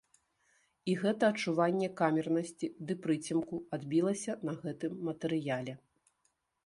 [0.93, 5.73] І гэта адчуванне камернасці ды прыцемку адбілася на гэтым матэрыяле.